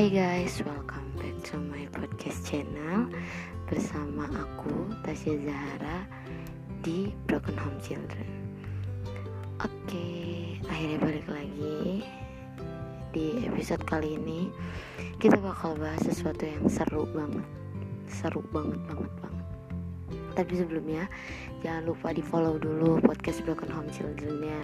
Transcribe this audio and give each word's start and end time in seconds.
Hai 0.00 0.08
guys, 0.08 0.64
welcome 0.64 1.12
back 1.20 1.36
to 1.52 1.60
my 1.60 1.84
podcast 1.92 2.48
channel. 2.48 3.12
Bersama 3.68 4.32
aku, 4.32 4.88
Tasya 5.04 5.44
Zahara 5.44 6.08
Di 6.80 7.12
Broken 7.28 7.52
Home 7.60 7.76
Children. 7.84 8.32
Oke, 9.60 10.08
akhirnya 10.72 11.04
balik 11.04 11.28
lagi 11.28 12.00
Di 13.12 13.44
episode 13.44 13.84
kali 13.84 14.16
ini. 14.16 14.48
Kita 15.20 15.36
bakal 15.36 15.76
bahas 15.76 16.00
sesuatu 16.00 16.48
yang 16.48 16.64
seru 16.72 17.04
banget. 17.12 17.44
Seru 18.08 18.40
banget, 18.56 18.80
banget, 18.88 19.12
banget 19.20 19.29
Tapi 20.34 20.52
sebelumnya 20.58 21.10
Jangan 21.60 21.84
lupa 21.86 22.14
di 22.14 22.22
follow 22.24 22.56
dulu 22.56 23.02
podcast 23.04 23.42
Broken 23.44 23.70
Home 23.74 23.90
Children-nya 23.92 24.60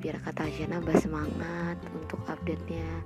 Biar 0.00 0.16
kata 0.22 0.48
Tasya 0.48 0.72
nambah 0.72 0.96
semangat 0.96 1.76
untuk 1.92 2.22
update-nya. 2.30 3.04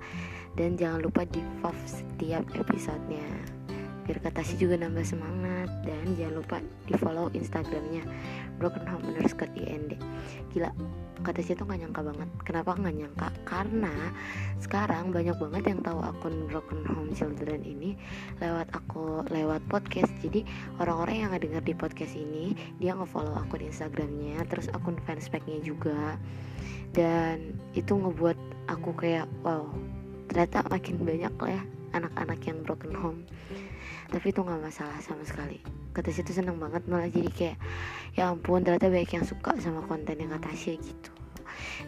Dan 0.54 0.78
jangan 0.78 1.02
lupa 1.02 1.27
di 1.27 1.42
fav 1.58 1.74
setiap 1.82 2.46
episodenya 2.54 3.63
biar 4.04 4.18
kata 4.20 4.44
si 4.44 4.60
juga 4.60 4.76
nambah 4.76 5.04
semangat 5.04 5.68
dan 5.84 6.04
jangan 6.16 6.34
lupa 6.40 6.56
di 6.84 6.94
follow 7.00 7.32
instagramnya 7.32 8.04
broken 8.60 8.84
home 8.84 9.04
underscore 9.08 9.50
ind 9.56 9.96
gila 10.52 10.70
kata 11.24 11.40
si 11.40 11.56
tuh 11.56 11.64
gak 11.64 11.80
nyangka 11.80 12.04
banget. 12.04 12.28
Kenapa 12.44 12.77
gak 12.77 12.96
nyangka? 13.00 13.28
Karena 13.48 14.12
sekarang 14.60 15.08
banyak 15.08 15.32
banget 15.40 15.72
yang 15.72 15.80
tahu 15.80 15.98
akun 16.04 16.52
broken 16.52 16.84
home 16.84 17.16
children 17.16 17.64
ini 17.64 17.96
lewat 18.44 18.68
aku 18.77 19.24
lewat 19.32 19.64
podcast. 19.72 20.12
Jadi 20.20 20.44
orang-orang 20.84 21.24
yang 21.24 21.30
ngedenger 21.32 21.64
di 21.64 21.74
podcast 21.74 22.12
ini 22.12 22.52
dia 22.77 22.92
ngefollow 22.92 23.32
akun 23.41 23.64
instagramnya 23.64 24.44
terus 24.52 24.68
akun 24.77 25.00
fanspage-nya 25.08 25.64
juga. 25.64 26.20
Dan 26.92 27.56
itu 27.72 27.96
ngebuat 27.96 28.36
aku 28.68 28.92
kayak 28.94 29.27
wow 29.42 29.64
ternyata 30.28 30.64
makin 30.72 30.97
banyak 31.05 31.34
lah 31.36 31.52
ya 31.52 31.62
anak-anak 31.94 32.41
yang 32.48 32.58
broken 32.64 32.94
home 32.97 33.20
tapi 34.14 34.30
itu 34.30 34.46
nggak 34.46 34.62
masalah 34.62 34.94
sama 35.02 35.26
sekali. 35.26 35.58
Kata 35.90 36.14
situ 36.14 36.30
seneng 36.30 36.62
banget 36.62 36.86
malah 36.86 37.10
jadi 37.10 37.30
kayak 37.34 37.58
ya 38.14 38.30
ampun 38.30 38.62
ternyata 38.62 38.86
banyak 38.86 39.10
yang 39.10 39.26
suka 39.26 39.58
sama 39.58 39.82
konten 39.90 40.14
yang 40.14 40.30
kata 40.38 40.54
sih 40.54 40.78
gitu. 40.78 41.10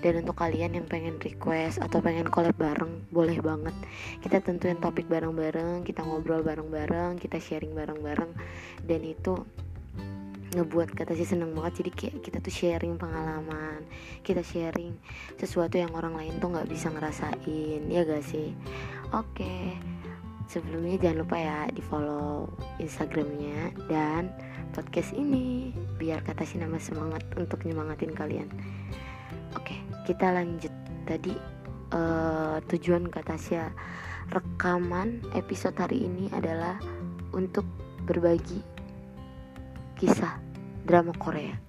Dan 0.02 0.26
untuk 0.26 0.34
kalian 0.42 0.74
yang 0.74 0.86
pengen 0.90 1.22
request 1.22 1.78
atau 1.78 2.02
pengen 2.02 2.26
collab 2.26 2.58
bareng 2.58 3.06
boleh 3.14 3.38
banget. 3.38 3.74
Kita 4.18 4.42
tentuin 4.42 4.74
topik 4.82 5.06
bareng-bareng 5.06 5.86
kita 5.86 6.02
ngobrol 6.02 6.42
bareng-bareng 6.42 7.22
kita 7.22 7.38
sharing 7.38 7.70
bareng-bareng. 7.78 8.34
Dan 8.82 9.00
itu 9.06 9.46
ngebuat 10.56 10.98
kata 10.98 11.14
sih 11.14 11.28
seneng 11.28 11.54
banget 11.54 11.84
jadi 11.84 11.90
kayak 11.92 12.14
kita 12.24 12.38
tuh 12.40 12.54
sharing 12.54 12.96
pengalaman 12.96 13.84
kita 14.24 14.40
sharing 14.40 14.96
sesuatu 15.36 15.76
yang 15.76 15.92
orang 15.92 16.16
lain 16.16 16.40
tuh 16.40 16.48
nggak 16.48 16.70
bisa 16.70 16.88
ngerasain 16.88 17.84
ya 17.92 18.02
gak 18.08 18.24
sih? 18.24 18.56
Oke 19.12 19.76
sebelumnya 20.46 20.96
jangan 21.02 21.18
lupa 21.26 21.36
ya 21.38 21.58
di 21.70 21.82
follow 21.82 22.50
instagramnya 22.78 23.74
dan 23.90 24.30
podcast 24.72 25.14
ini 25.14 25.74
biar 25.98 26.22
kata 26.22 26.46
sih 26.46 26.62
nama 26.62 26.78
semangat 26.78 27.22
untuk 27.34 27.62
nyemangatin 27.66 28.14
kalian. 28.14 28.48
Oke 29.58 29.76
kita 30.06 30.30
lanjut. 30.32 30.72
Tadi 31.06 31.34
uh, 31.94 32.58
tujuan 32.66 33.06
kata 33.06 33.38
sih 33.38 33.62
rekaman 34.34 35.22
episode 35.38 35.78
hari 35.78 36.02
ini 36.02 36.26
adalah 36.34 36.82
untuk 37.30 37.62
berbagi 38.06 38.58
kisah 39.94 40.38
drama 40.82 41.14
Korea 41.14 41.65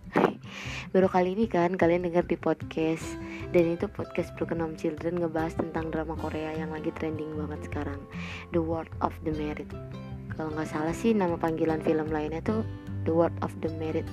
baru 0.98 1.14
kali 1.14 1.38
ini 1.38 1.46
kan 1.46 1.78
kalian 1.78 2.10
dengar 2.10 2.26
di 2.26 2.34
podcast. 2.34 3.06
Dan 3.54 3.78
itu 3.78 3.86
podcast 3.86 4.34
Broken 4.34 4.66
Home 4.66 4.74
Children 4.74 5.22
ngebahas 5.22 5.54
tentang 5.54 5.94
drama 5.94 6.18
Korea 6.18 6.58
yang 6.58 6.74
lagi 6.74 6.90
trending 6.98 7.38
banget 7.38 7.70
sekarang. 7.70 8.02
The 8.50 8.66
World 8.66 8.90
of 9.06 9.14
the 9.22 9.38
Merit 9.38 9.70
kalau 10.38 10.54
nggak 10.54 10.70
salah 10.70 10.94
sih 10.94 11.18
nama 11.18 11.34
panggilan 11.34 11.82
film 11.82 12.14
lainnya 12.14 12.46
tuh 12.46 12.62
The 13.10 13.12
World 13.12 13.34
of 13.42 13.50
the 13.66 13.74
Merit 13.74 14.06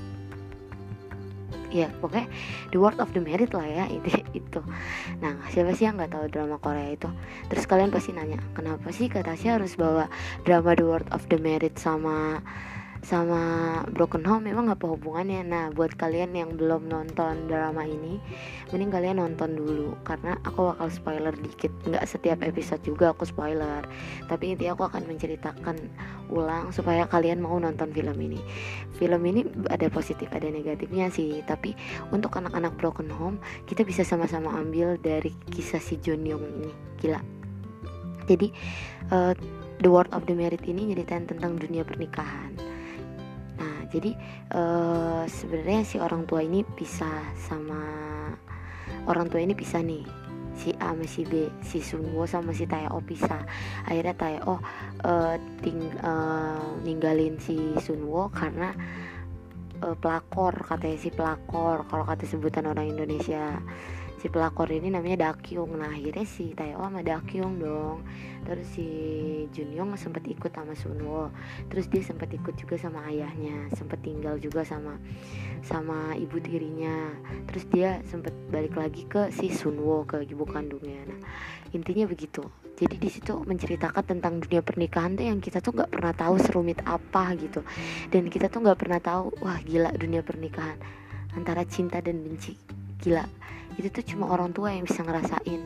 ya 1.69 1.91
pokoknya 2.00 2.31
The 2.72 2.78
World 2.81 3.03
of 3.03 3.12
the 3.12 3.21
Merit 3.21 3.53
lah 3.53 3.69
ya 3.69 3.84
itu 4.01 4.09
itu. 4.33 4.61
Nah 5.21 5.37
siapa 5.53 5.77
sih 5.77 5.84
yang 5.84 6.01
nggak 6.01 6.16
tahu 6.16 6.25
drama 6.33 6.56
Korea 6.56 6.97
itu? 6.97 7.12
Terus 7.53 7.69
kalian 7.69 7.93
pasti 7.93 8.16
nanya 8.16 8.41
kenapa 8.56 8.89
sih 8.89 9.12
kata 9.12 9.37
harus 9.37 9.77
bawa 9.77 10.09
drama 10.49 10.72
The 10.72 10.87
World 10.89 11.09
of 11.12 11.28
the 11.28 11.37
Merit 11.37 11.77
sama 11.77 12.41
sama 13.04 13.42
Broken 13.92 14.25
Home 14.25 14.48
memang 14.48 14.72
apa 14.72 14.88
hubungannya 14.88 15.44
nah 15.44 15.69
buat 15.69 15.92
kalian 15.94 16.32
yang 16.32 16.56
belum 16.56 16.88
nonton 16.88 17.47
drama 17.47 17.84
ini 17.84 18.16
mending 18.72 18.91
kalian 18.91 19.16
nonton 19.20 19.54
dulu. 19.54 19.94
Karena 20.03 20.41
aku 20.42 20.75
bakal 20.75 20.88
spoiler 20.91 21.34
dikit. 21.37 21.70
Nggak 21.84 22.04
setiap 22.09 22.41
episode 22.42 22.82
juga 22.82 23.12
aku 23.12 23.28
spoiler. 23.28 23.84
Tapi 24.26 24.56
intinya 24.56 24.75
aku 24.75 24.88
akan 24.88 25.04
menceritakan 25.06 25.76
ulang 26.32 26.72
supaya 26.72 27.04
kalian 27.06 27.44
mau 27.44 27.54
nonton 27.60 27.92
film 27.92 28.16
ini. 28.19 28.41
Film 28.97 29.22
ini 29.28 29.47
ada 29.71 29.86
positif 29.92 30.32
ada 30.32 30.48
negatifnya 30.48 31.12
sih. 31.12 31.44
Tapi 31.44 31.76
untuk 32.10 32.34
anak-anak 32.34 32.75
Broken 32.81 33.12
Home 33.15 33.38
kita 33.69 33.84
bisa 33.86 34.03
sama-sama 34.03 34.50
ambil 34.56 34.97
dari 34.98 35.31
kisah 35.53 35.78
si 35.78 36.00
Jun 36.00 36.25
Young 36.25 36.42
ini. 36.42 36.71
Gila. 36.98 37.21
Jadi 38.25 38.48
uh, 39.12 39.36
The 39.84 39.91
World 39.92 40.16
of 40.16 40.25
the 40.25 40.32
Merit 40.32 40.65
ini 40.65 40.94
nyeritain 40.94 41.28
tentang 41.28 41.60
dunia 41.60 41.84
pernikahan 41.84 42.53
jadi 43.94 44.10
uh, 44.50 45.22
sebenarnya 45.31 45.87
si 45.87 45.97
orang 46.03 46.27
tua 46.27 46.43
ini 46.43 46.66
pisah 46.66 47.31
sama 47.38 47.78
orang 49.06 49.31
tua 49.31 49.38
ini 49.38 49.55
pisah 49.55 49.78
nih 49.87 50.03
si 50.55 50.71
A 50.78 50.94
sama 50.94 51.06
si 51.06 51.22
B 51.27 51.50
si 51.62 51.78
Sunwo 51.82 52.27
sama 52.27 52.50
si 52.54 52.66
Tae-oh 52.66 53.03
pisah 53.03 53.43
akhirnya 53.87 54.15
Tae-oh 54.15 54.59
uh, 55.06 55.34
ting 55.62 55.78
uh, 56.03 56.78
ninggalin 56.83 57.38
si 57.38 57.75
Sunwo 57.83 58.31
karena 58.31 58.75
uh, 59.83 59.94
pelakor 59.99 60.54
katanya 60.62 60.99
si 60.99 61.10
pelakor 61.10 61.87
kalau 61.91 62.04
kata 62.06 62.27
sebutan 62.27 62.71
orang 62.71 62.91
Indonesia 62.91 63.59
si 64.25 64.33
pelakor 64.33 64.73
ini 64.73 64.89
namanya 64.89 65.29
Dakyung. 65.29 65.77
Nah 65.77 65.93
akhirnya 65.93 66.25
si 66.25 66.57
Taeyo 66.57 66.81
sama 66.81 67.05
Dakyung 67.05 67.61
dong. 67.61 68.09
Terus 68.49 68.65
si 68.73 68.89
Junyong 69.53 70.01
sempat 70.01 70.25
ikut 70.25 70.49
sama 70.49 70.73
Sunwo 70.73 71.29
terus 71.69 71.93
dia 71.93 72.01
sempat 72.01 72.33
ikut 72.33 72.57
juga 72.57 72.81
sama 72.81 73.05
ayahnya 73.09 73.69
sempat 73.77 74.01
tinggal 74.01 74.41
juga 74.41 74.65
sama 74.65 74.97
sama 75.61 76.17
ibu 76.17 76.41
tirinya. 76.41 77.13
Terus 77.53 77.69
dia 77.69 78.01
sempat 78.09 78.33
balik 78.49 78.81
lagi 78.81 79.05
ke 79.05 79.29
si 79.29 79.53
Sunwo 79.53 80.09
ke 80.09 80.25
ibu 80.25 80.49
kandungnya. 80.49 81.05
Nah 81.05 81.21
intinya 81.77 82.09
begitu. 82.09 82.49
Jadi 82.81 82.97
di 82.97 83.13
situ 83.13 83.45
menceritakan 83.45 84.09
tentang 84.09 84.41
dunia 84.41 84.65
pernikahan 84.65 85.21
tuh 85.21 85.29
yang 85.29 85.45
kita 85.45 85.61
tuh 85.61 85.77
nggak 85.77 85.93
pernah 85.93 86.17
tahu 86.17 86.41
serumit 86.41 86.81
apa 86.89 87.37
gitu. 87.37 87.61
Dan 88.09 88.33
kita 88.33 88.49
tuh 88.49 88.65
nggak 88.65 88.81
pernah 88.81 89.05
tahu 89.05 89.37
wah 89.45 89.61
gila 89.61 89.93
dunia 89.93 90.25
pernikahan 90.25 90.81
antara 91.37 91.69
cinta 91.69 92.01
dan 92.01 92.25
benci. 92.25 92.57
Gila 93.05 93.45
itu 93.79 93.89
tuh 93.91 94.05
cuma 94.15 94.31
orang 94.31 94.51
tua 94.55 94.71
yang 94.75 94.87
bisa 94.87 95.03
ngerasain. 95.03 95.62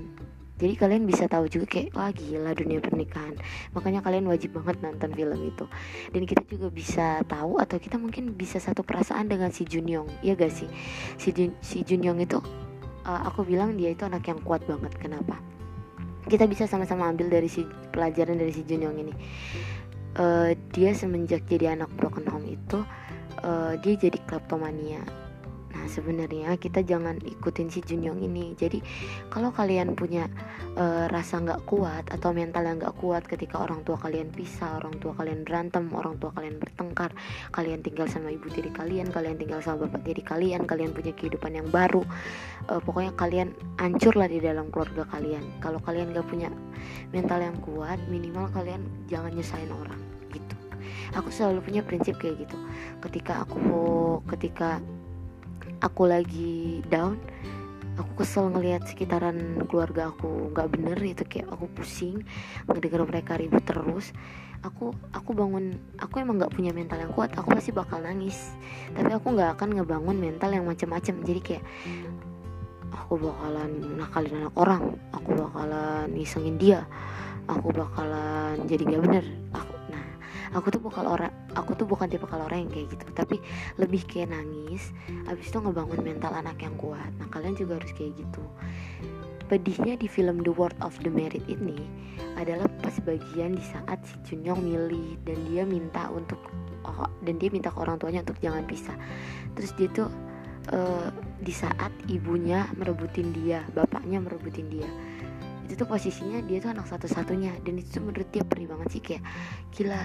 Jadi 0.58 0.74
kalian 0.74 1.06
bisa 1.06 1.30
tahu 1.30 1.46
juga 1.46 1.70
kayak 1.70 1.94
wah 1.94 2.10
gila 2.10 2.50
dunia 2.50 2.82
pernikahan. 2.82 3.38
Makanya 3.78 4.02
kalian 4.02 4.26
wajib 4.26 4.58
banget 4.58 4.82
nonton 4.82 5.14
film 5.14 5.38
itu. 5.46 5.64
Dan 6.10 6.26
kita 6.26 6.42
juga 6.50 6.66
bisa 6.74 7.22
tahu 7.30 7.62
atau 7.62 7.78
kita 7.78 7.94
mungkin 7.94 8.34
bisa 8.34 8.58
satu 8.58 8.82
perasaan 8.82 9.30
dengan 9.30 9.54
si 9.54 9.62
Junyong 9.62 10.18
ya 10.18 10.34
gak 10.34 10.50
sih? 10.50 10.66
Si 11.14 11.30
Jun, 11.30 11.54
si 11.62 11.86
Junyong 11.86 12.18
itu 12.18 12.42
uh, 13.06 13.20
aku 13.30 13.46
bilang 13.46 13.78
dia 13.78 13.94
itu 13.94 14.02
anak 14.02 14.26
yang 14.26 14.42
kuat 14.42 14.66
banget. 14.66 14.90
Kenapa? 14.98 15.38
Kita 16.26 16.50
bisa 16.50 16.66
sama-sama 16.66 17.06
ambil 17.06 17.30
dari 17.30 17.46
si 17.46 17.62
pelajaran 17.94 18.34
dari 18.34 18.50
si 18.50 18.66
Junyong 18.66 18.96
ini. 18.98 19.14
Uh, 20.18 20.58
dia 20.74 20.90
semenjak 20.90 21.46
jadi 21.46 21.78
anak 21.78 21.94
broken 21.94 22.26
home 22.26 22.58
itu 22.58 22.82
uh, 23.46 23.78
dia 23.78 23.94
jadi 23.94 24.18
kleptomania 24.26 25.06
sebenarnya 25.88 26.54
kita 26.60 26.84
jangan 26.84 27.16
ikutin 27.24 27.72
si 27.72 27.80
Junyong 27.80 28.20
ini. 28.20 28.52
Jadi 28.54 28.78
kalau 29.32 29.50
kalian 29.50 29.96
punya 29.96 30.28
e, 30.76 31.08
rasa 31.08 31.40
nggak 31.40 31.64
kuat 31.64 32.06
atau 32.12 32.30
mental 32.36 32.68
yang 32.68 32.78
nggak 32.78 32.94
kuat 33.00 33.24
ketika 33.24 33.64
orang 33.64 33.82
tua 33.82 33.96
kalian 33.96 34.28
pisah, 34.30 34.78
orang 34.78 34.94
tua 35.00 35.16
kalian 35.16 35.42
berantem, 35.42 35.88
orang 35.96 36.20
tua 36.20 36.30
kalian 36.36 36.60
bertengkar, 36.60 37.10
kalian 37.50 37.80
tinggal 37.80 38.06
sama 38.06 38.28
ibu 38.28 38.46
tiri 38.52 38.70
kalian, 38.70 39.08
kalian 39.08 39.40
tinggal 39.40 39.64
sama 39.64 39.88
bapak 39.88 40.04
tiri 40.04 40.22
kalian, 40.22 40.68
kalian 40.68 40.92
punya 40.92 41.16
kehidupan 41.16 41.56
yang 41.56 41.68
baru, 41.72 42.04
e, 42.68 42.78
pokoknya 42.84 43.12
kalian 43.16 43.48
hancur 43.80 44.14
lah 44.14 44.28
di 44.28 44.38
dalam 44.38 44.68
keluarga 44.68 45.08
kalian. 45.08 45.42
Kalau 45.64 45.80
kalian 45.80 46.12
nggak 46.12 46.28
punya 46.28 46.52
mental 47.10 47.40
yang 47.40 47.56
kuat, 47.64 47.98
minimal 48.12 48.52
kalian 48.52 48.84
jangan 49.08 49.32
nyusahin 49.32 49.72
orang 49.72 50.00
gitu. 50.30 50.56
Aku 51.16 51.32
selalu 51.32 51.64
punya 51.64 51.80
prinsip 51.80 52.20
kayak 52.20 52.44
gitu. 52.44 52.56
Ketika 53.00 53.48
aku 53.48 54.20
ketika 54.36 54.82
aku 55.82 56.02
lagi 56.10 56.82
down 56.86 57.18
aku 57.98 58.22
kesel 58.22 58.54
ngelihat 58.54 58.86
sekitaran 58.86 59.66
keluarga 59.66 60.14
aku 60.14 60.54
nggak 60.54 60.68
bener 60.70 60.98
itu 61.02 61.26
kayak 61.26 61.50
aku 61.50 61.66
pusing 61.74 62.22
mendengar 62.70 63.02
mereka 63.02 63.34
ribut 63.34 63.66
terus. 63.66 64.14
Aku 64.62 64.90
aku 65.14 65.34
bangun 65.38 65.78
aku 65.98 66.18
emang 66.18 66.38
nggak 66.38 66.54
punya 66.54 66.70
mental 66.74 66.98
yang 66.98 67.14
kuat 67.14 67.34
aku 67.34 67.58
pasti 67.58 67.74
bakal 67.74 67.98
nangis. 67.98 68.54
Tapi 68.94 69.10
aku 69.10 69.34
nggak 69.34 69.58
akan 69.58 69.82
ngebangun 69.82 70.18
mental 70.18 70.50
yang 70.54 70.66
macam-macam 70.66 71.14
jadi 71.26 71.40
kayak 71.42 71.64
aku 72.94 73.20
bakalan 73.20 73.70
nakalin 73.96 74.44
anak 74.44 74.54
orang 74.56 74.82
aku 75.16 75.30
bakalan 75.36 76.08
ngisengin 76.12 76.56
dia 76.60 76.84
aku 77.48 77.72
bakalan 77.72 78.60
jadi 78.68 78.82
nggak 78.84 79.02
bener 79.04 79.24
aku 80.52 80.72
tuh 80.72 80.80
bukan 80.80 81.04
orang 81.04 81.32
aku 81.52 81.74
tuh 81.76 81.86
bukan 81.88 82.08
tipe 82.08 82.24
kalau 82.24 82.48
orang 82.48 82.66
yang 82.66 82.72
kayak 82.72 82.86
gitu 82.94 83.06
tapi 83.12 83.36
lebih 83.76 84.04
kayak 84.08 84.32
nangis 84.32 84.92
abis 85.28 85.50
itu 85.50 85.58
ngebangun 85.60 86.00
mental 86.00 86.32
anak 86.32 86.56
yang 86.60 86.74
kuat. 86.80 87.10
Nah 87.20 87.28
kalian 87.28 87.56
juga 87.56 87.80
harus 87.80 87.92
kayak 87.92 88.16
gitu. 88.16 88.42
Pedihnya 89.48 89.96
di 89.96 90.04
film 90.12 90.44
The 90.44 90.52
World 90.52 90.76
of 90.84 90.92
the 91.00 91.08
Married 91.08 91.48
ini 91.48 91.80
adalah 92.36 92.68
pas 92.84 92.92
bagian 93.00 93.56
di 93.56 93.64
saat 93.64 93.96
si 94.04 94.16
Junyong 94.28 94.60
milih 94.60 95.16
dan 95.24 95.38
dia 95.48 95.64
minta 95.64 96.12
untuk 96.12 96.36
oh, 96.84 97.08
dan 97.24 97.40
dia 97.40 97.48
minta 97.48 97.72
ke 97.72 97.78
orang 97.80 97.96
tuanya 97.96 98.20
untuk 98.28 98.36
jangan 98.44 98.68
pisah. 98.68 98.96
Terus 99.56 99.72
dia 99.80 99.88
tuh 99.88 100.08
uh, 100.72 101.08
di 101.40 101.54
saat 101.54 101.92
ibunya 102.12 102.68
merebutin 102.76 103.32
dia 103.32 103.64
bapaknya 103.72 104.20
merebutin 104.20 104.68
dia 104.68 104.88
itu 105.68 105.84
tuh 105.84 105.84
posisinya 105.84 106.40
dia 106.48 106.64
tuh 106.64 106.72
anak 106.72 106.88
satu-satunya. 106.88 107.60
Dan 107.60 107.76
itu 107.76 108.00
tuh 108.00 108.02
menurut 108.08 108.24
dia 108.32 108.40
perih 108.40 108.72
banget 108.72 108.88
sih 108.88 109.02
kayak 109.04 109.20
gila 109.76 110.00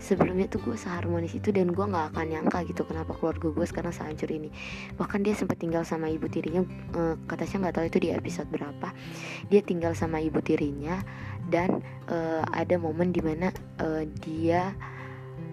sebelumnya 0.00 0.48
tuh 0.48 0.64
gue 0.64 0.72
seharmonis 0.72 1.36
itu 1.36 1.52
dan 1.52 1.68
gue 1.68 1.84
nggak 1.84 2.16
akan 2.16 2.26
nyangka 2.32 2.64
gitu 2.64 2.88
kenapa 2.88 3.12
keluarga 3.20 3.52
gue 3.52 3.66
sekarang 3.68 3.92
sehancur 3.92 4.32
ini. 4.32 4.48
Bahkan 4.96 5.20
dia 5.20 5.36
sempat 5.36 5.60
tinggal 5.60 5.84
sama 5.84 6.08
ibu 6.08 6.24
tirinya 6.32 6.64
uh, 6.96 7.20
katanya 7.28 7.68
nggak 7.68 7.74
tahu 7.76 7.84
itu 7.92 7.98
di 8.00 8.08
episode 8.16 8.48
berapa. 8.48 8.88
Dia 9.52 9.60
tinggal 9.60 9.92
sama 9.92 10.16
ibu 10.24 10.40
tirinya 10.40 11.04
dan 11.52 11.84
uh, 12.08 12.40
ada 12.56 12.80
momen 12.80 13.12
di 13.12 13.20
mana 13.20 13.52
uh, 13.84 14.08
dia 14.24 14.72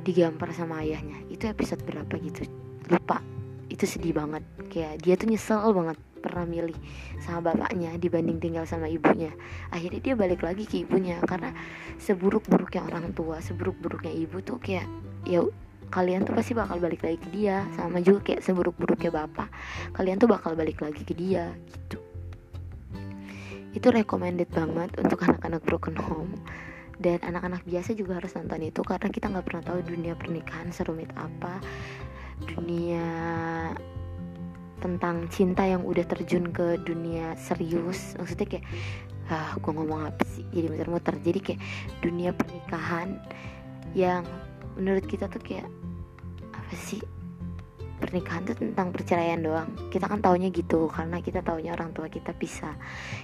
digampar 0.07 0.56
sama 0.56 0.79
ayahnya. 0.88 1.19
Itu 1.27 1.51
episode 1.51 1.83
berapa 1.83 2.15
gitu? 2.15 2.47
Lupa. 2.88 3.19
Itu 3.67 3.83
sedih 3.83 4.15
banget. 4.15 4.47
Kayak 4.71 5.03
dia 5.03 5.13
tuh 5.19 5.27
nyesel 5.27 5.67
banget 5.75 6.00
pernah 6.19 6.45
milih 6.45 6.75
sama 7.24 7.51
bapaknya 7.51 7.95
dibanding 7.95 8.38
tinggal 8.38 8.68
sama 8.68 8.92
ibunya. 8.92 9.31
Akhirnya 9.74 10.00
dia 10.04 10.13
balik 10.19 10.44
lagi 10.44 10.68
ke 10.68 10.83
ibunya 10.83 11.18
karena 11.24 11.56
seburuk-buruknya 11.98 12.86
orang 12.92 13.16
tua 13.16 13.39
seburuk-buruknya 13.39 14.12
ibu 14.13 14.44
tuh 14.44 14.60
kayak 14.60 14.86
ya 15.25 15.42
kalian 15.89 16.21
tuh 16.21 16.38
pasti 16.38 16.54
bakal 16.54 16.77
balik 16.77 17.01
lagi 17.01 17.18
ke 17.18 17.30
dia. 17.33 17.66
Sama 17.74 18.04
juga 18.04 18.21
kayak 18.31 18.45
seburuk-buruknya 18.45 19.10
bapak 19.10 19.50
kalian 19.98 20.19
tuh 20.21 20.30
bakal 20.30 20.54
balik 20.54 20.83
lagi 20.83 21.01
ke 21.01 21.16
dia 21.16 21.50
gitu. 21.71 21.98
Itu 23.74 23.88
recommended 23.89 24.51
banget 24.51 24.94
untuk 25.00 25.24
anak-anak 25.25 25.63
broken 25.66 25.98
home. 25.98 26.36
Dan 27.00 27.24
anak-anak 27.24 27.63
biasa 27.63 27.95
juga 27.95 28.19
harus 28.19 28.36
nonton 28.36 28.60
itu 28.60 28.83
karena 28.83 29.07
kita 29.07 29.31
nggak 29.31 29.48
pernah 29.48 29.63
tahu 29.63 29.80
dunia 29.88 30.19
pernikahan 30.19 30.68
serumit 30.75 31.07
apa 31.16 31.63
dunia 32.44 33.07
tentang 34.79 35.27
cinta 35.27 35.67
yang 35.67 35.83
udah 35.83 36.03
terjun 36.07 36.49
ke 36.49 36.79
dunia 36.83 37.35
serius. 37.35 38.15
Maksudnya 38.17 38.47
kayak 38.47 38.65
ah 39.29 39.53
gue 39.59 39.71
ngomong 39.71 40.09
apa 40.09 40.23
sih? 40.25 40.43
Jadi 40.49 40.67
muter-muter. 40.73 41.15
Jadi 41.21 41.39
kayak 41.39 41.61
dunia 42.01 42.31
pernikahan 42.33 43.19
yang 43.93 44.23
menurut 44.79 45.05
kita 45.05 45.27
tuh 45.27 45.41
kayak 45.43 45.67
apa 46.55 46.73
sih 46.75 47.01
pernikahan 47.99 48.47
tuh 48.47 48.55
tentang 48.55 48.95
perceraian 48.95 49.37
doang. 49.37 49.69
Kita 49.91 50.07
kan 50.07 50.23
taunya 50.23 50.47
gitu 50.49 50.87
karena 50.87 51.19
kita 51.19 51.43
taunya 51.43 51.75
orang 51.75 51.91
tua 51.91 52.07
kita 52.07 52.31
bisa. 52.31 52.73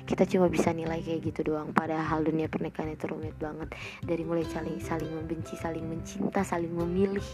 Kita 0.03 0.27
cuma 0.27 0.51
bisa 0.51 0.75
nilai 0.75 0.99
kayak 0.99 1.31
gitu 1.31 1.55
doang 1.55 1.71
padahal 1.71 2.21
dunia 2.21 2.51
pernikahan 2.51 2.93
itu 2.93 3.07
rumit 3.07 3.33
banget. 3.39 3.71
Dari 4.03 4.21
mulai 4.27 4.43
saling 4.45 4.77
saling 4.83 5.09
membenci 5.09 5.55
saling 5.55 5.87
mencinta 5.87 6.43
saling 6.43 6.69
memilih. 6.69 7.25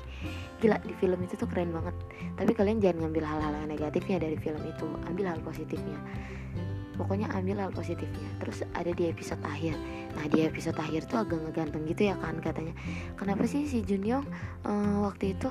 Gila 0.62 0.78
di 0.86 0.94
film 1.02 1.20
itu 1.26 1.34
tuh 1.36 1.50
keren 1.50 1.74
banget. 1.74 1.98
Tapi 2.38 2.52
kalian 2.54 2.78
jangan 2.80 3.10
ngambil 3.10 3.24
hal-hal 3.26 3.54
yang 3.66 3.70
negatifnya 3.74 4.18
dari 4.22 4.38
film 4.38 4.62
itu. 4.64 4.88
Ambil 5.10 5.26
hal 5.34 5.42
positifnya. 5.42 5.98
Pokoknya 7.02 7.34
ambil 7.34 7.66
hal 7.66 7.72
positifnya. 7.74 8.30
Terus 8.38 8.62
ada 8.78 8.94
di 8.94 9.10
episode 9.10 9.42
akhir. 9.42 9.74
Nah 10.14 10.30
di 10.30 10.46
episode 10.46 10.78
akhir 10.78 11.10
tuh 11.10 11.26
agak 11.26 11.42
ngeganteng 11.42 11.90
gitu 11.90 12.14
ya 12.14 12.16
kan 12.22 12.38
katanya. 12.38 12.78
Kenapa 13.18 13.50
sih 13.50 13.66
si 13.66 13.82
Junyong 13.82 14.22
uh, 14.70 14.98
waktu 15.10 15.34
itu 15.34 15.50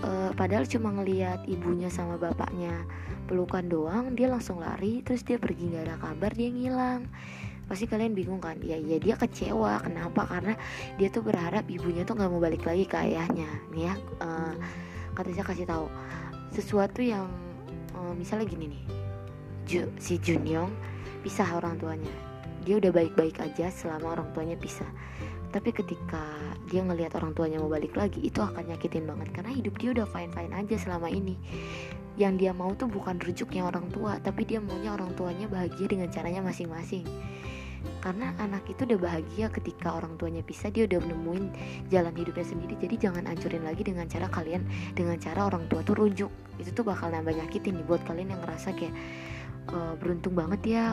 uh, 0.00 0.30
padahal 0.32 0.64
cuma 0.64 0.88
ngeliat 0.96 1.44
ibunya 1.44 1.92
sama 1.92 2.16
bapaknya 2.16 2.84
pelukan 3.28 3.64
doang 3.64 4.12
dia 4.16 4.28
langsung 4.28 4.60
lari 4.60 5.00
terus 5.04 5.22
dia 5.24 5.36
pergi 5.36 5.72
nggak 5.72 5.84
ada 5.88 5.96
kabar 6.00 6.32
dia 6.32 6.48
ngilang. 6.48 7.04
Pasti 7.68 7.88
kalian 7.88 8.12
bingung 8.12 8.42
kan? 8.42 8.58
Ya 8.60 8.76
ya 8.76 9.00
dia 9.00 9.16
kecewa. 9.16 9.80
Kenapa? 9.80 10.28
Karena 10.28 10.54
dia 11.00 11.08
tuh 11.08 11.24
berharap 11.24 11.64
ibunya 11.70 12.04
tuh 12.04 12.18
nggak 12.18 12.28
mau 12.28 12.42
balik 12.42 12.66
lagi 12.68 12.84
ke 12.84 12.96
ayahnya. 13.00 13.48
Nih 13.72 13.88
ya 13.88 13.94
uh, 14.20 14.52
katanya 15.16 15.44
kasih 15.46 15.66
tahu. 15.68 15.86
Sesuatu 16.52 17.00
yang 17.00 17.28
uh, 17.96 18.12
misalnya 18.12 18.48
gini 18.48 18.76
nih. 18.76 18.84
Ju, 19.62 19.82
si 19.96 20.18
Junyong 20.18 20.74
pisah 21.22 21.48
orang 21.56 21.78
tuanya. 21.78 22.12
Dia 22.66 22.78
udah 22.82 22.92
baik-baik 22.92 23.40
aja 23.40 23.70
selama 23.72 24.20
orang 24.20 24.28
tuanya 24.34 24.58
pisah 24.58 24.86
tapi 25.52 25.70
ketika 25.70 26.24
dia 26.72 26.80
ngelihat 26.80 27.12
orang 27.20 27.36
tuanya 27.36 27.60
mau 27.60 27.68
balik 27.68 27.92
lagi 27.92 28.24
itu 28.24 28.40
akan 28.40 28.72
nyakitin 28.72 29.04
banget. 29.04 29.28
Karena 29.36 29.52
hidup 29.52 29.76
dia 29.76 29.92
udah 29.92 30.08
fine 30.08 30.32
fine 30.32 30.52
aja 30.56 30.76
selama 30.80 31.12
ini. 31.12 31.36
Yang 32.16 32.32
dia 32.40 32.52
mau 32.56 32.72
tuh 32.72 32.88
bukan 32.88 33.20
rujuknya 33.20 33.68
orang 33.68 33.92
tua 33.92 34.16
tapi 34.24 34.48
dia 34.48 34.58
maunya 34.64 34.96
orang 34.96 35.12
tuanya 35.12 35.44
bahagia 35.46 35.84
dengan 35.84 36.08
caranya 36.08 36.40
masing-masing. 36.40 37.04
Karena 38.00 38.32
anak 38.38 38.64
itu 38.70 38.88
udah 38.88 38.98
bahagia 38.98 39.46
ketika 39.52 39.92
orang 39.92 40.14
tuanya 40.16 40.40
pisah 40.40 40.70
dia 40.70 40.88
udah 40.88 41.02
nemuin 41.02 41.44
jalan 41.92 42.14
hidupnya 42.16 42.46
sendiri. 42.48 42.74
Jadi 42.80 42.94
jangan 42.96 43.28
ancurin 43.28 43.62
lagi 43.62 43.84
dengan 43.84 44.08
cara 44.08 44.26
kalian 44.32 44.64
dengan 44.96 45.20
cara 45.20 45.52
orang 45.52 45.68
tua 45.68 45.84
tuh 45.84 46.00
rujuk. 46.00 46.32
Itu 46.56 46.72
tuh 46.72 46.84
bakal 46.88 47.12
nambah 47.12 47.36
nyakitin 47.36 47.82
nih 47.82 47.84
buat 47.84 48.00
kalian 48.08 48.32
yang 48.32 48.40
ngerasa 48.40 48.72
kayak 48.72 48.94
e, 49.68 49.76
beruntung 49.98 50.32
banget 50.32 50.60
ya 50.64 50.84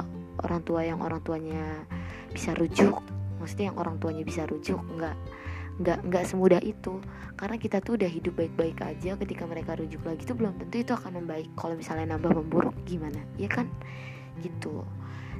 orang 0.44 0.62
tua 0.66 0.82
yang 0.82 1.00
orang 1.00 1.22
tuanya 1.22 1.86
bisa 2.34 2.58
rujuk 2.58 3.19
maksudnya 3.40 3.72
yang 3.74 3.78
orang 3.80 3.96
tuanya 3.98 4.24
bisa 4.28 4.44
rujuk 4.46 4.80
nggak 5.00 5.16
nggak 5.80 6.00
nggak 6.12 6.24
semudah 6.28 6.62
itu. 6.62 7.00
Karena 7.40 7.56
kita 7.56 7.80
tuh 7.80 7.96
udah 7.96 8.12
hidup 8.12 8.36
baik-baik 8.36 8.84
aja 8.84 9.16
ketika 9.16 9.48
mereka 9.48 9.80
rujuk 9.80 10.04
lagi 10.04 10.28
tuh 10.28 10.36
belum 10.36 10.60
tentu 10.60 10.76
itu 10.84 10.92
akan 10.92 11.24
membaik. 11.24 11.48
Kalau 11.56 11.74
misalnya 11.80 12.16
nambah 12.16 12.36
memburuk 12.36 12.76
gimana? 12.84 13.24
Ya 13.40 13.48
kan? 13.48 13.72
Gitu. 14.44 14.84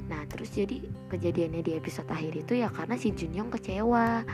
Nah 0.08 0.24
terus 0.26 0.50
jadi 0.50 0.80
kejadiannya 1.12 1.60
di 1.60 1.72
episode 1.76 2.08
akhir 2.08 2.34
itu 2.34 2.56
ya 2.56 2.72
karena 2.72 2.96
si 2.96 3.12
Junyong 3.12 3.52
kecewa. 3.52 4.24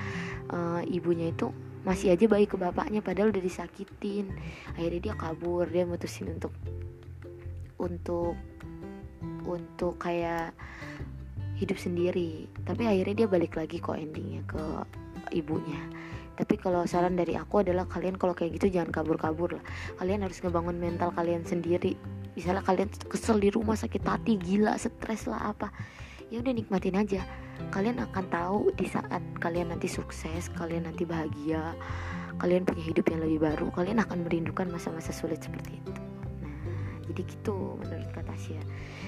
Uh, 0.46 0.78
ibunya 0.86 1.34
itu 1.34 1.50
masih 1.82 2.14
aja 2.14 2.26
baik 2.30 2.54
ke 2.54 2.56
bapaknya 2.58 3.02
padahal 3.02 3.34
udah 3.34 3.42
disakitin. 3.42 4.30
Akhirnya 4.78 5.10
dia 5.10 5.14
kabur 5.18 5.66
dia 5.66 5.82
mutusin 5.82 6.30
untuk 6.38 6.54
untuk 7.82 8.38
untuk 9.46 9.98
kayak 9.98 10.54
hidup 11.56 11.80
sendiri. 11.80 12.46
Tapi 12.62 12.86
akhirnya 12.86 13.24
dia 13.24 13.28
balik 13.28 13.56
lagi 13.56 13.80
kok 13.80 13.96
endingnya 13.96 14.44
ke 14.46 14.62
ibunya. 15.32 15.80
Tapi 16.36 16.60
kalau 16.60 16.84
saran 16.84 17.16
dari 17.16 17.32
aku 17.32 17.64
adalah 17.64 17.88
kalian 17.88 18.20
kalau 18.20 18.36
kayak 18.36 18.60
gitu 18.60 18.68
jangan 18.76 18.92
kabur-kabur 18.92 19.56
lah. 19.56 19.64
Kalian 19.96 20.20
harus 20.20 20.38
ngebangun 20.44 20.76
mental 20.76 21.08
kalian 21.16 21.42
sendiri. 21.48 21.96
Misalnya 22.36 22.60
kalian 22.60 22.92
kesel 23.08 23.40
di 23.40 23.48
rumah 23.48 23.74
sakit 23.74 24.04
hati 24.04 24.36
gila 24.36 24.76
stres 24.76 25.24
lah 25.24 25.56
apa. 25.56 25.72
Ya 26.28 26.44
udah 26.44 26.52
nikmatin 26.52 27.00
aja. 27.00 27.24
Kalian 27.72 27.96
akan 28.04 28.24
tahu 28.28 28.60
di 28.76 28.84
saat 28.84 29.24
kalian 29.40 29.72
nanti 29.72 29.88
sukses 29.88 30.52
kalian 30.52 30.84
nanti 30.84 31.08
bahagia 31.08 31.72
kalian 32.36 32.68
punya 32.68 32.84
hidup 32.84 33.08
yang 33.08 33.20
lebih 33.24 33.38
baru 33.48 33.66
kalian 33.72 33.98
akan 34.04 34.28
merindukan 34.28 34.68
masa-masa 34.68 35.12
sulit 35.12 35.40
seperti 35.40 35.80
itu. 35.80 35.92
Nah 36.44 36.52
jadi 37.08 37.22
gitu 37.24 37.80
menurut 37.80 38.10
kata 38.12 38.28
Tasya 38.28 38.60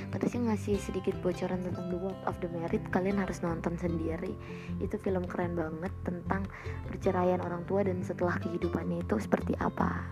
katanya 0.09 0.53
ngasih 0.53 0.81
sedikit 0.81 1.15
bocoran 1.21 1.61
tentang 1.61 1.87
The 1.93 1.99
World 1.99 2.23
of 2.25 2.37
the 2.41 2.49
Married 2.53 2.85
kalian 2.89 3.21
harus 3.21 3.45
nonton 3.45 3.77
sendiri. 3.77 4.33
Itu 4.81 4.97
film 5.01 5.29
keren 5.29 5.57
banget 5.57 5.93
tentang 6.05 6.49
perceraian 6.89 7.41
orang 7.45 7.65
tua 7.69 7.85
dan 7.85 8.01
setelah 8.01 8.41
kehidupannya 8.41 9.05
itu 9.05 9.17
seperti 9.21 9.53
apa. 9.61 10.05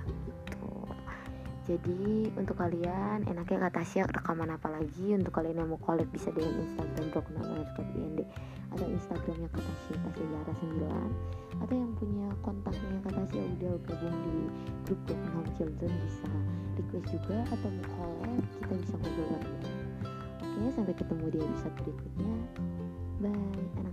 Jadi 1.66 2.30
untuk 2.38 2.62
kalian 2.62 3.26
enaknya 3.26 3.66
kata 3.66 3.82
Tasya 3.82 4.06
rekaman 4.06 4.54
apa 4.54 4.70
lagi? 4.70 5.18
Untuk 5.18 5.34
kalian 5.34 5.66
yang 5.66 5.74
mau 5.74 5.82
collab 5.82 6.06
bisa 6.14 6.30
dengan 6.30 6.62
Instagram 6.62 7.10
Broken 7.10 7.42
IND 7.42 8.20
atau 8.70 8.86
Instagramnya 8.86 9.50
kata 9.50 9.66
Tasya 9.66 9.96
Tasya 10.06 10.24
Zara 10.30 10.52
9 10.62 11.66
atau 11.66 11.74
yang 11.74 11.92
punya 11.98 12.26
kontaknya 12.46 12.98
kata 13.02 13.18
Tasya 13.26 13.42
udah 13.42 13.74
gabung 13.82 14.14
di 14.22 14.36
grup 14.86 15.00
Broken 15.10 15.30
Home 15.34 15.50
Children 15.58 15.92
bisa 16.06 16.30
request 16.78 17.06
juga. 17.10 17.38
Atau 17.50 17.68
mau 17.74 17.86
collab 17.98 18.46
kita 18.62 18.74
bisa 18.78 18.94
ngobrol 19.02 19.26
lagi 19.34 19.75
Oke, 20.56 20.72
sampai 20.72 20.96
ketemu 20.96 21.36
di 21.36 21.38
episode 21.44 21.76
berikutnya. 21.84 22.32
Bye. 23.20 23.85